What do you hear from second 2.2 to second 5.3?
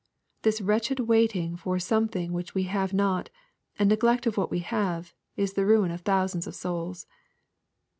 which we have not, and neglect of what we have,